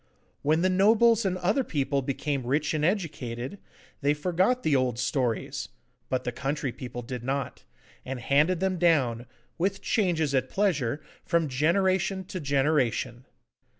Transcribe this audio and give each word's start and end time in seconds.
When 0.41 0.63
the 0.63 0.69
nobles 0.71 1.25
and 1.25 1.37
other 1.37 1.63
people 1.63 2.01
became 2.01 2.47
rich 2.47 2.73
and 2.73 2.83
educated, 2.83 3.59
they 4.01 4.15
forgot 4.15 4.63
the 4.63 4.75
old 4.75 4.97
stories, 4.97 5.69
but 6.09 6.23
the 6.23 6.31
country 6.31 6.71
people 6.71 7.03
did 7.03 7.23
not, 7.23 7.65
and 8.03 8.19
handed 8.19 8.61
them 8.61 8.79
down, 8.79 9.27
with 9.59 9.83
changes 9.83 10.33
at 10.33 10.49
pleasure, 10.49 11.01
from 11.23 11.47
generation 11.47 12.23
to 12.23 12.39
generation. 12.39 13.25